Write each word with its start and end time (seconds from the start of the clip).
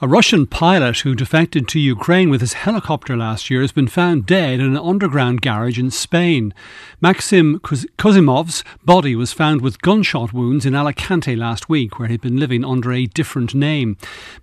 A 0.00 0.06
Russian 0.06 0.46
pilot 0.46 1.00
who 1.00 1.16
defected 1.16 1.66
to 1.66 1.80
Ukraine 1.80 2.30
with 2.30 2.40
his 2.40 2.52
helicopter 2.52 3.16
last 3.16 3.50
year 3.50 3.62
has 3.62 3.72
been 3.72 3.88
found 3.88 4.26
dead 4.26 4.60
in 4.60 4.66
an 4.66 4.76
underground 4.76 5.42
garage 5.42 5.76
in 5.76 5.90
Spain. 5.90 6.54
Maxim 7.00 7.58
Kuzminov's 7.58 8.62
body 8.84 9.16
was 9.16 9.32
found 9.32 9.60
with 9.60 9.82
gunshot 9.82 10.32
wounds 10.32 10.64
in 10.64 10.76
Alicante 10.76 11.34
last 11.34 11.68
week, 11.68 11.98
where 11.98 12.06
he'd 12.06 12.20
been 12.20 12.36
living 12.36 12.64
under 12.64 12.92
a 12.92 13.06
different 13.06 13.56
name. 13.56 13.96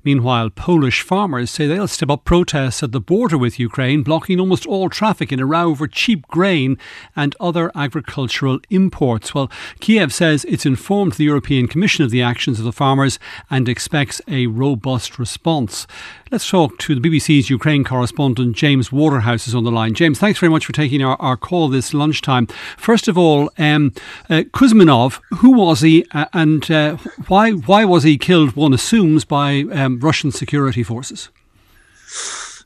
Meanwhile, 0.04 0.50
Polish 0.50 1.02
farmers 1.02 1.52
say 1.52 1.68
they'll 1.68 1.88
step 1.88 2.10
up 2.10 2.26
protests 2.26 2.84
at 2.84 2.92
the 2.92 3.00
border 3.00 3.38
with 3.38 3.58
Ukraine, 3.58 4.04
blocking 4.04 4.42
almost 4.42 4.66
all 4.66 4.90
traffic 4.90 5.32
in 5.32 5.40
a 5.40 5.46
row 5.46 5.70
over 5.70 5.88
cheap 5.88 6.28
grain 6.28 6.78
and 7.16 7.34
other 7.40 7.72
agricultural 7.76 8.60
imports. 8.70 9.34
Well, 9.34 9.50
Kiev 9.80 10.14
says 10.14 10.44
it's 10.50 10.66
informed 10.66 11.14
the 11.14 11.24
European 11.24 11.70
Commission 11.70 12.04
of 12.04 12.12
the 12.12 12.22
actions 12.22 12.60
of 12.60 12.66
the 12.66 12.74
farmers 12.74 13.20
and 13.50 13.70
expects 13.70 14.22
a 14.28 14.48
robust 14.48 15.18
response 15.18 15.45
response. 15.46 15.86
Let's 16.32 16.50
talk 16.50 16.80
to 16.80 16.96
the 16.96 17.02
BBC's 17.08 17.52
Ukraine 17.52 17.84
correspondent, 17.84 18.56
James 18.56 18.92
Waterhouse, 18.92 19.48
is 19.48 19.54
on 19.54 19.64
the 19.64 19.72
line. 19.72 19.94
James, 19.94 20.18
thanks 20.18 20.40
very 20.40 20.50
much 20.50 20.66
for 20.66 20.72
taking 20.74 21.04
our, 21.04 21.16
our 21.22 21.38
call 21.38 21.68
this 21.68 21.94
lunchtime. 21.94 22.48
First 22.78 23.08
of 23.08 23.16
all, 23.16 23.52
um, 23.60 23.94
uh, 24.28 24.42
Kuzminov, 24.56 25.22
who 25.38 25.52
was 25.52 25.82
he 25.82 26.04
uh, 26.16 26.26
and 26.34 26.72
uh, 26.72 26.98
why, 27.28 27.52
why 27.52 27.86
was 27.86 28.02
he 28.02 28.18
killed, 28.18 28.56
one 28.56 28.74
assumes, 28.74 29.24
by 29.24 29.66
um, 29.72 30.00
Russian 30.00 30.32
security 30.32 30.82
forces? 30.82 31.30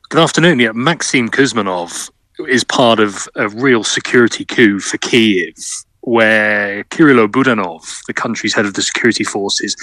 Good 0.08 0.22
afternoon. 0.22 0.58
Yeah, 0.58 0.72
Maxim 0.72 1.28
Kuzminov 1.28 2.10
is 2.48 2.64
part 2.64 2.98
of 2.98 3.28
a 3.36 3.50
real 3.50 3.84
security 3.84 4.46
coup 4.46 4.80
for 4.80 4.96
Kiev, 4.96 5.54
where 6.00 6.84
Kirilo 6.84 7.28
Budanov, 7.28 8.06
the 8.06 8.14
country's 8.14 8.54
head 8.54 8.64
of 8.64 8.72
the 8.72 8.82
security 8.82 9.22
forces, 9.24 9.76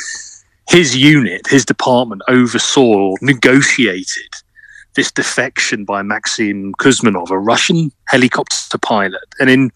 his 0.70 0.96
unit, 0.96 1.48
his 1.48 1.66
department 1.66 2.22
oversaw, 2.28 3.12
or 3.12 3.18
negotiated 3.22 4.34
this 4.96 5.12
defection 5.12 5.86
by 5.86 6.02
Maxim 6.02 6.74
Kuzminov, 6.74 7.30
a 7.30 7.38
Russian 7.38 7.92
helicopter 8.08 8.78
pilot. 8.78 9.22
And 9.40 9.50
in 9.50 9.72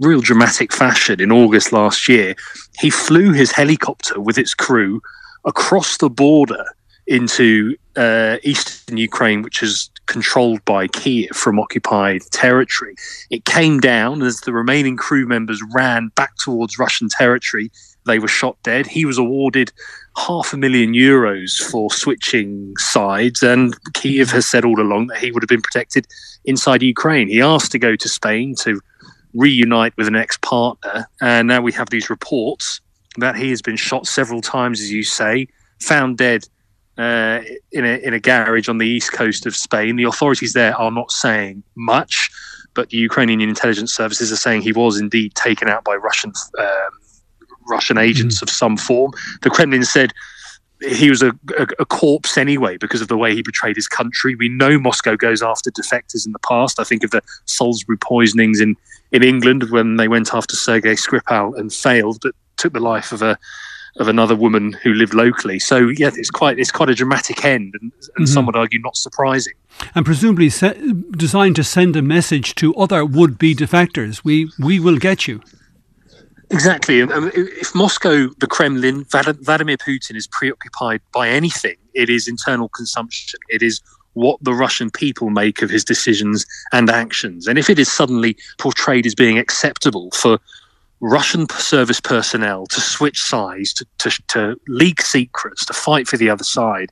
real 0.00 0.20
dramatic 0.20 0.72
fashion, 0.72 1.20
in 1.20 1.30
August 1.30 1.72
last 1.72 2.08
year, 2.08 2.34
he 2.80 2.90
flew 2.90 3.32
his 3.32 3.52
helicopter 3.52 4.20
with 4.20 4.38
its 4.38 4.54
crew 4.54 5.00
across 5.44 5.98
the 5.98 6.10
border 6.10 6.64
into 7.06 7.76
uh, 7.96 8.38
eastern 8.42 8.96
Ukraine, 8.96 9.42
which 9.42 9.62
is 9.62 9.90
controlled 10.06 10.64
by 10.64 10.88
Kiev 10.88 11.30
from 11.34 11.58
occupied 11.60 12.22
territory. 12.32 12.94
It 13.30 13.44
came 13.44 13.80
down 13.80 14.22
as 14.22 14.40
the 14.40 14.52
remaining 14.52 14.96
crew 14.96 15.26
members 15.26 15.62
ran 15.74 16.08
back 16.14 16.36
towards 16.36 16.78
Russian 16.78 17.08
territory. 17.08 17.70
They 18.06 18.18
were 18.18 18.28
shot 18.28 18.56
dead. 18.62 18.86
He 18.86 19.04
was 19.04 19.18
awarded 19.18 19.72
half 20.16 20.52
a 20.52 20.56
million 20.56 20.92
euros 20.92 21.58
for 21.70 21.90
switching 21.90 22.74
sides, 22.78 23.42
and 23.42 23.74
Kiev 23.94 24.30
has 24.30 24.46
said 24.46 24.64
all 24.64 24.80
along 24.80 25.08
that 25.08 25.18
he 25.18 25.30
would 25.30 25.42
have 25.42 25.48
been 25.48 25.62
protected 25.62 26.06
inside 26.44 26.82
Ukraine. 26.82 27.28
He 27.28 27.40
asked 27.40 27.72
to 27.72 27.78
go 27.78 27.96
to 27.96 28.08
Spain 28.08 28.54
to 28.60 28.80
reunite 29.34 29.96
with 29.96 30.06
an 30.06 30.16
ex 30.16 30.36
partner, 30.38 31.08
and 31.20 31.48
now 31.48 31.60
we 31.60 31.72
have 31.72 31.90
these 31.90 32.10
reports 32.10 32.80
that 33.16 33.36
he 33.36 33.50
has 33.50 33.62
been 33.62 33.76
shot 33.76 34.06
several 34.06 34.40
times, 34.40 34.80
as 34.80 34.90
you 34.90 35.02
say, 35.02 35.48
found 35.80 36.18
dead 36.18 36.44
uh, 36.98 37.40
in 37.72 37.84
a 37.84 37.98
in 38.04 38.14
a 38.14 38.20
garage 38.20 38.68
on 38.68 38.78
the 38.78 38.86
east 38.86 39.12
coast 39.12 39.46
of 39.46 39.56
Spain. 39.56 39.96
The 39.96 40.04
authorities 40.04 40.52
there 40.52 40.76
are 40.76 40.90
not 40.90 41.10
saying 41.10 41.62
much, 41.76 42.30
but 42.74 42.90
the 42.90 42.98
Ukrainian 42.98 43.40
intelligence 43.40 43.94
services 43.94 44.30
are 44.30 44.36
saying 44.36 44.62
he 44.62 44.72
was 44.72 45.00
indeed 45.00 45.34
taken 45.34 45.68
out 45.68 45.84
by 45.84 45.96
Russian 45.96 46.32
um, 46.58 46.90
Russian 47.68 47.98
agents 47.98 48.38
mm. 48.38 48.42
of 48.42 48.50
some 48.50 48.76
form. 48.76 49.12
The 49.42 49.50
Kremlin 49.50 49.84
said 49.84 50.12
he 50.80 51.08
was 51.08 51.22
a, 51.22 51.30
a, 51.56 51.66
a, 51.78 51.86
corpse 51.86 52.36
anyway 52.36 52.76
because 52.76 53.00
of 53.00 53.08
the 53.08 53.16
way 53.16 53.34
he 53.34 53.42
betrayed 53.42 53.76
his 53.76 53.88
country. 53.88 54.34
We 54.34 54.48
know 54.48 54.78
Moscow 54.78 55.16
goes 55.16 55.42
after 55.42 55.70
defectors 55.70 56.26
in 56.26 56.32
the 56.32 56.38
past. 56.40 56.80
I 56.80 56.84
think 56.84 57.04
of 57.04 57.10
the 57.10 57.22
Salisbury 57.46 57.96
poisonings 57.96 58.60
in, 58.60 58.76
in 59.12 59.22
England 59.22 59.70
when 59.70 59.96
they 59.96 60.08
went 60.08 60.34
after 60.34 60.56
Sergei 60.56 60.94
Skripal 60.94 61.56
and 61.56 61.72
failed, 61.72 62.18
but 62.22 62.34
took 62.56 62.72
the 62.72 62.80
life 62.80 63.12
of 63.12 63.22
a 63.22 63.38
of 63.96 64.08
another 64.08 64.34
woman 64.34 64.72
who 64.72 64.92
lived 64.92 65.14
locally. 65.14 65.58
So 65.60 65.88
yeah, 65.88 66.10
it's 66.14 66.30
quite 66.30 66.58
it's 66.58 66.72
quite 66.72 66.88
a 66.88 66.94
dramatic 66.94 67.44
end, 67.44 67.74
and, 67.80 67.92
and 67.92 67.92
mm-hmm. 67.92 68.24
some 68.24 68.46
would 68.46 68.56
argue 68.56 68.80
not 68.80 68.96
surprising. 68.96 69.54
And 69.94 70.04
presumably 70.04 70.50
se- 70.50 70.80
designed 71.12 71.56
to 71.56 71.64
send 71.64 71.96
a 71.96 72.02
message 72.02 72.54
to 72.56 72.74
other 72.74 73.04
would 73.04 73.38
be 73.38 73.54
defectors: 73.54 74.24
we 74.24 74.50
we 74.58 74.80
will 74.80 74.98
get 74.98 75.28
you. 75.28 75.40
Exactly. 76.54 77.00
If 77.00 77.74
Moscow, 77.74 78.28
the 78.38 78.46
Kremlin, 78.46 79.04
Vladimir 79.04 79.76
Putin 79.76 80.14
is 80.14 80.28
preoccupied 80.28 81.00
by 81.12 81.28
anything, 81.28 81.76
it 81.94 82.08
is 82.08 82.28
internal 82.28 82.68
consumption. 82.68 83.40
It 83.48 83.60
is 83.60 83.80
what 84.12 84.38
the 84.40 84.54
Russian 84.54 84.88
people 84.90 85.30
make 85.30 85.62
of 85.62 85.70
his 85.70 85.84
decisions 85.84 86.46
and 86.72 86.88
actions. 86.88 87.48
And 87.48 87.58
if 87.58 87.68
it 87.68 87.80
is 87.80 87.90
suddenly 87.90 88.36
portrayed 88.58 89.04
as 89.04 89.16
being 89.16 89.36
acceptable 89.36 90.12
for 90.12 90.38
Russian 91.00 91.48
service 91.48 92.00
personnel 92.00 92.66
to 92.66 92.80
switch 92.80 93.20
sides, 93.20 93.74
to, 93.74 93.86
to, 93.98 94.22
to 94.28 94.56
leak 94.68 95.02
secrets, 95.02 95.66
to 95.66 95.72
fight 95.72 96.06
for 96.06 96.16
the 96.16 96.30
other 96.30 96.44
side, 96.44 96.90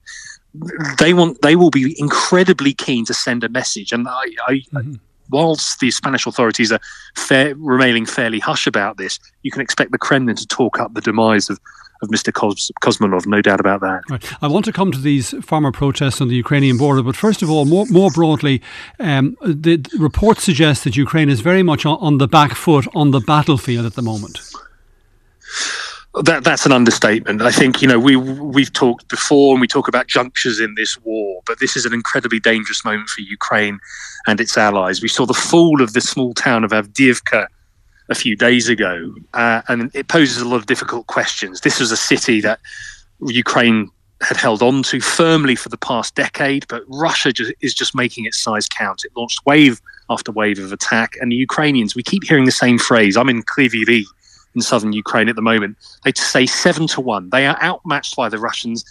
they 0.99 1.15
want 1.15 1.41
they 1.41 1.55
will 1.55 1.71
be 1.71 1.94
incredibly 1.99 2.75
keen 2.75 3.05
to 3.06 3.15
send 3.15 3.44
a 3.44 3.49
message. 3.49 3.93
And 3.93 4.09
I, 4.09 4.25
I 4.49 4.53
mm-hmm 4.75 4.94
whilst 5.32 5.81
the 5.81 5.91
Spanish 5.91 6.26
authorities 6.26 6.70
are 6.70 6.81
fair, 7.16 7.54
remaining 7.56 8.06
fairly 8.06 8.38
hush 8.38 8.66
about 8.66 8.97
this, 8.97 9.19
you 9.43 9.50
can 9.50 9.60
expect 9.60 9.91
the 9.91 9.98
Kremlin 9.98 10.37
to 10.37 10.47
talk 10.47 10.78
up 10.78 10.94
the 10.94 11.00
demise 11.00 11.50
of 11.50 11.59
of 12.03 12.09
Mr. 12.09 12.34
Kos- 12.34 12.70
Kosmanov, 12.82 13.26
no 13.26 13.41
doubt 13.41 13.60
about 13.60 13.81
that. 13.81 14.03
Right. 14.10 14.43
I 14.43 14.48
want 14.48 14.65
to 14.65 14.72
come 14.72 14.91
to 14.91 14.98
these 14.98 15.34
farmer 15.44 15.70
protests 15.70 16.20
on 16.20 16.28
the 16.28 16.34
Ukrainian 16.34 16.76
border, 16.76 17.03
but 17.03 17.16
first 17.16 17.43
of 17.43 17.50
all, 17.50 17.65
more, 17.65 17.87
more 17.87 18.10
broadly, 18.10 18.60
um, 18.98 19.37
the, 19.41 19.76
the 19.76 19.98
reports 19.98 20.43
suggest 20.43 20.84
that 20.84 20.97
Ukraine 20.97 21.28
is 21.28 21.41
very 21.41 21.62
much 21.62 21.87
on, 21.87 21.99
on 22.00 22.19
the 22.19 22.26
back 22.26 22.54
foot 22.54 22.87
on 22.94 23.12
the 23.12 23.20
battlefield 23.20 23.87
at 23.87 23.94
the 23.94 24.03
moment. 24.03 24.41
That, 26.25 26.45
that's 26.45 26.67
an 26.67 26.73
understatement. 26.73 27.41
I 27.41 27.50
think 27.50 27.81
you 27.81 27.89
know 27.89 27.99
we 27.99 28.17
we've 28.17 28.73
talked 28.73 29.09
before, 29.09 29.55
and 29.55 29.61
we 29.61 29.67
talk 29.67 29.89
about 29.89 30.09
junctures 30.09 30.61
in 30.61 30.75
this 30.75 30.99
war, 31.00 31.43
but 31.47 31.59
this 31.59 31.75
is 31.75 31.87
an 31.87 31.95
incredibly 31.95 32.39
dangerous 32.39 32.84
moment 32.84 33.09
for 33.09 33.23
Ukraine 33.23 33.81
and 34.27 34.39
its 34.39 34.59
allies. 34.59 35.00
We 35.00 35.09
saw 35.09 35.25
the 35.25 35.33
fall 35.33 35.81
of 35.81 35.95
the 35.95 36.03
small 36.03 36.34
town 36.34 36.65
of 36.65 36.73
Avdiivka 36.73 37.47
a 38.11 38.15
few 38.15 38.37
days 38.37 38.69
ago, 38.69 39.15
uh, 39.33 39.62
and 39.69 39.91
it 39.95 40.09
poses 40.09 40.43
a 40.43 40.49
lot 40.49 40.56
of 40.56 40.67
difficult 40.67 41.06
questions. 41.06 41.62
This 41.62 41.81
was 41.81 41.91
a 41.91 41.97
city 41.97 42.43
that 42.43 42.61
Ukraine 43.21 43.89
had 44.21 44.37
held 44.37 44.62
on 44.62 44.83
to 44.84 45.00
firmly 45.00 45.56
for 45.56 45.71
the 45.71 45.79
past 45.79 46.15
decade, 46.15 46.67
but 46.69 46.83
Russia 46.89 47.33
just, 47.33 47.53
is 47.62 47.75
just 47.75 47.94
making 47.94 48.27
its 48.27 48.41
size 48.41 48.69
count. 48.69 49.03
It 49.05 49.12
launched 49.17 49.44
wave 49.47 49.81
after 50.11 50.31
wave 50.31 50.59
of 50.59 50.73
attack, 50.73 51.17
and 51.23 51.33
the 51.33 51.37
Ukrainians, 51.37 51.97
we 51.97 52.03
keep 52.03 52.25
hearing 52.25 52.44
the 52.44 52.53
same 52.53 52.79
phrase. 52.79 53.17
I'm 53.17 53.31
in 53.31 53.43
Kryvyi 53.43 54.05
in 54.54 54.60
southern 54.60 54.92
Ukraine 54.92 55.28
at 55.28 55.36
the 55.36 55.42
moment. 55.42 55.76
They 56.04 56.12
say 56.14 56.46
seven 56.46 56.86
to 56.88 57.00
one. 57.00 57.30
They 57.30 57.46
are 57.46 57.60
outmatched 57.62 58.16
by 58.16 58.28
the 58.28 58.38
Russians 58.38 58.84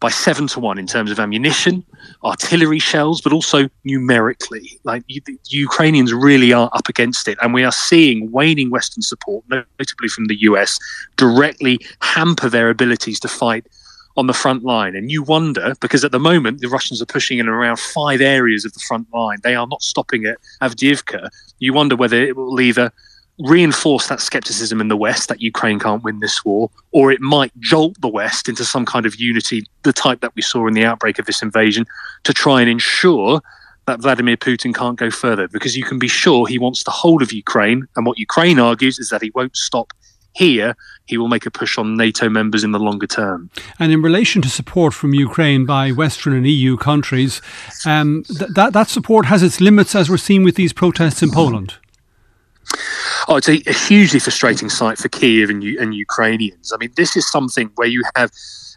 by 0.00 0.08
seven 0.08 0.46
to 0.46 0.60
one 0.60 0.78
in 0.78 0.86
terms 0.86 1.10
of 1.10 1.20
ammunition, 1.20 1.84
artillery 2.24 2.78
shells, 2.78 3.20
but 3.20 3.34
also 3.34 3.68
numerically. 3.84 4.80
Like 4.82 5.06
the 5.06 5.38
Ukrainians 5.50 6.14
really 6.14 6.54
are 6.54 6.70
up 6.72 6.88
against 6.88 7.28
it, 7.28 7.36
and 7.42 7.52
we 7.52 7.64
are 7.64 7.72
seeing 7.72 8.32
waning 8.32 8.70
Western 8.70 9.02
support, 9.02 9.44
notably 9.48 10.08
from 10.08 10.26
the 10.26 10.40
US, 10.42 10.78
directly 11.16 11.78
hamper 12.00 12.48
their 12.48 12.70
abilities 12.70 13.20
to 13.20 13.28
fight 13.28 13.66
on 14.16 14.26
the 14.26 14.32
front 14.32 14.64
line. 14.64 14.96
And 14.96 15.10
you 15.10 15.22
wonder, 15.22 15.74
because 15.80 16.02
at 16.02 16.12
the 16.12 16.18
moment 16.18 16.60
the 16.60 16.68
Russians 16.68 17.00
are 17.02 17.06
pushing 17.06 17.38
in 17.38 17.48
around 17.48 17.78
five 17.78 18.22
areas 18.22 18.64
of 18.64 18.72
the 18.72 18.80
front 18.80 19.06
line, 19.12 19.38
they 19.42 19.54
are 19.54 19.66
not 19.66 19.82
stopping 19.82 20.24
at 20.24 20.38
Avdiivka. 20.62 21.28
You 21.58 21.74
wonder 21.74 21.94
whether 21.94 22.20
it 22.20 22.36
will 22.36 22.60
either 22.60 22.90
reinforce 23.40 24.08
that 24.08 24.20
skepticism 24.20 24.80
in 24.80 24.88
the 24.88 24.96
West 24.96 25.28
that 25.28 25.40
Ukraine 25.40 25.78
can't 25.78 26.02
win 26.02 26.20
this 26.20 26.44
war, 26.44 26.70
or 26.92 27.10
it 27.10 27.20
might 27.20 27.52
jolt 27.60 28.00
the 28.00 28.08
West 28.08 28.48
into 28.48 28.64
some 28.64 28.84
kind 28.84 29.06
of 29.06 29.16
unity, 29.16 29.64
the 29.82 29.92
type 29.92 30.20
that 30.20 30.34
we 30.34 30.42
saw 30.42 30.66
in 30.66 30.74
the 30.74 30.84
outbreak 30.84 31.18
of 31.18 31.26
this 31.26 31.42
invasion, 31.42 31.86
to 32.24 32.34
try 32.34 32.60
and 32.60 32.70
ensure 32.70 33.40
that 33.86 34.00
Vladimir 34.00 34.36
Putin 34.36 34.74
can't 34.74 34.98
go 34.98 35.10
further. 35.10 35.48
Because 35.48 35.76
you 35.76 35.84
can 35.84 35.98
be 35.98 36.08
sure 36.08 36.46
he 36.46 36.58
wants 36.58 36.84
the 36.84 36.90
whole 36.90 37.22
of 37.22 37.32
Ukraine, 37.32 37.86
and 37.96 38.06
what 38.06 38.18
Ukraine 38.18 38.58
argues 38.58 38.98
is 38.98 39.08
that 39.08 39.22
he 39.22 39.32
won't 39.34 39.56
stop 39.56 39.92
here, 40.32 40.76
he 41.06 41.18
will 41.18 41.28
make 41.28 41.44
a 41.44 41.50
push 41.50 41.76
on 41.76 41.96
NATO 41.96 42.28
members 42.28 42.62
in 42.62 42.70
the 42.70 42.78
longer 42.78 43.06
term. 43.06 43.50
And 43.78 43.90
in 43.90 44.00
relation 44.00 44.42
to 44.42 44.48
support 44.48 44.94
from 44.94 45.12
Ukraine 45.12 45.66
by 45.66 45.90
Western 45.90 46.34
and 46.34 46.46
EU 46.46 46.76
countries, 46.76 47.42
um, 47.84 48.22
th- 48.24 48.50
that, 48.54 48.72
that 48.72 48.88
support 48.88 49.26
has 49.26 49.42
its 49.42 49.60
limits, 49.60 49.94
as 49.94 50.08
we're 50.08 50.18
seeing 50.18 50.44
with 50.44 50.54
these 50.54 50.72
protests 50.72 51.22
in 51.22 51.30
Poland. 51.30 51.74
Oh, 53.28 53.36
it's 53.36 53.48
a, 53.48 53.62
a 53.66 53.72
hugely 53.72 54.20
frustrating 54.20 54.68
sight 54.68 54.98
for 54.98 55.08
Kiev 55.08 55.50
and, 55.50 55.62
and 55.62 55.94
Ukrainians. 55.94 56.72
I 56.72 56.78
mean, 56.78 56.90
this 56.96 57.16
is 57.16 57.30
something 57.30 57.70
where 57.76 57.88
you 57.88 58.02
have 58.16 58.30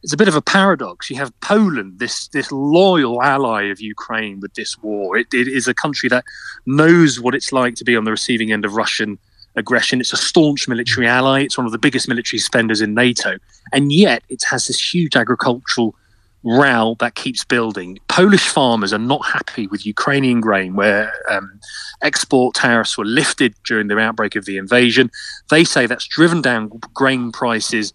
it's 0.04 0.12
a 0.12 0.18
bit 0.18 0.28
of 0.28 0.36
a 0.36 0.42
paradox. 0.42 1.10
You 1.10 1.16
have 1.16 1.38
Poland, 1.40 2.00
this 2.00 2.28
this 2.28 2.52
loyal 2.52 3.24
ally 3.24 3.64
of 3.64 3.80
Ukraine 3.80 4.42
with 4.42 4.54
this 4.56 4.78
war. 4.84 5.18
It, 5.18 5.28
it 5.34 5.48
is 5.48 5.68
a 5.68 5.74
country 5.74 6.10
that 6.10 6.26
knows 6.66 7.22
what 7.22 7.34
it's 7.34 7.54
like 7.54 7.76
to 7.76 7.86
be 7.86 7.96
on 7.96 8.04
the 8.04 8.12
receiving 8.12 8.52
end 8.52 8.66
of 8.66 8.76
Russian 8.76 9.18
aggression. 9.56 10.02
It's 10.02 10.12
a 10.12 10.18
staunch 10.18 10.68
military 10.68 11.08
ally. 11.08 11.42
It's 11.42 11.58
one 11.58 11.66
of 11.66 11.72
the 11.72 11.78
biggest 11.78 12.10
military 12.10 12.40
spenders 12.40 12.82
in 12.82 12.94
NATO, 12.94 13.38
and 13.72 13.94
yet 13.94 14.24
it 14.28 14.44
has 14.50 14.68
this 14.68 14.94
huge 14.94 15.16
agricultural 15.16 15.96
row 16.44 16.96
that 17.00 17.16
keeps 17.16 17.44
building. 17.44 18.00
Polish 18.08 18.48
farmers 18.48 18.94
are 18.94 19.00
not 19.00 19.26
happy 19.26 19.68
with 19.68 19.86
Ukrainian 19.86 20.42
grain, 20.42 20.76
where 20.76 21.14
um, 21.30 21.60
export 22.02 22.56
tariffs 22.56 22.98
were 22.98 23.06
lifted 23.06 23.56
during 23.66 23.88
the 23.88 23.98
outbreak 23.98 24.36
of 24.36 24.46
the 24.46 24.58
invasion. 24.58 25.10
They 25.50 25.64
say 25.64 25.86
that's 25.86 26.08
driven 26.08 26.42
down 26.42 26.70
grain 26.94 27.32
prices 27.32 27.94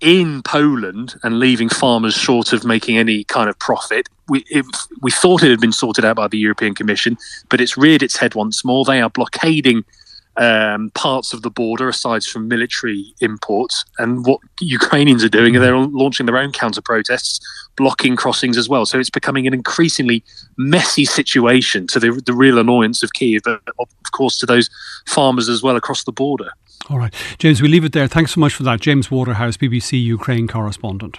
in 0.00 0.42
Poland 0.42 1.14
and 1.22 1.38
leaving 1.38 1.68
farmers 1.68 2.14
short 2.14 2.52
of 2.52 2.64
making 2.64 2.98
any 2.98 3.22
kind 3.24 3.48
of 3.48 3.58
profit. 3.58 4.08
We, 4.28 4.44
it, 4.50 4.66
we 5.00 5.10
thought 5.10 5.44
it 5.44 5.50
had 5.50 5.60
been 5.60 5.72
sorted 5.72 6.04
out 6.04 6.16
by 6.16 6.28
the 6.28 6.38
European 6.38 6.74
Commission, 6.74 7.16
but 7.48 7.60
it's 7.60 7.76
reared 7.76 8.02
its 8.02 8.16
head 8.16 8.34
once 8.34 8.64
more. 8.64 8.84
They 8.84 9.00
are 9.00 9.10
blockading 9.10 9.84
um, 10.36 10.90
parts 10.94 11.32
of 11.32 11.42
the 11.42 11.50
border 11.50 11.88
aside 11.88 12.24
from 12.24 12.48
military 12.48 13.14
imports. 13.20 13.84
And 13.98 14.24
what 14.24 14.40
Ukrainians 14.60 15.24
are 15.24 15.28
doing, 15.28 15.54
they're 15.54 15.76
launching 15.76 16.26
their 16.26 16.38
own 16.38 16.52
counter 16.52 16.80
protests, 16.80 17.40
blocking 17.76 18.16
crossings 18.16 18.56
as 18.56 18.68
well. 18.68 18.86
So 18.86 18.98
it's 18.98 19.10
becoming 19.10 19.46
an 19.46 19.54
increasingly 19.54 20.24
messy 20.56 21.04
situation 21.04 21.86
to 21.88 22.00
the, 22.00 22.22
the 22.24 22.32
real 22.32 22.58
annoyance 22.58 23.02
of 23.02 23.12
Kiev, 23.12 23.42
but 23.44 23.60
of 23.78 23.88
course 24.12 24.38
to 24.38 24.46
those 24.46 24.70
farmers 25.06 25.48
as 25.48 25.62
well 25.62 25.76
across 25.76 26.04
the 26.04 26.12
border. 26.12 26.50
All 26.90 26.98
right. 26.98 27.14
James, 27.38 27.62
we 27.62 27.68
leave 27.68 27.84
it 27.84 27.92
there. 27.92 28.08
Thanks 28.08 28.34
so 28.34 28.40
much 28.40 28.54
for 28.54 28.64
that. 28.64 28.80
James 28.80 29.10
Waterhouse, 29.10 29.56
BBC 29.56 30.02
Ukraine 30.02 30.48
correspondent. 30.48 31.18